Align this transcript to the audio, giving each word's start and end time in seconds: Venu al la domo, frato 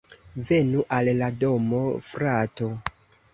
Venu 0.51 0.85
al 0.99 1.09
la 1.19 1.29
domo, 1.43 1.83
frato 2.09 2.71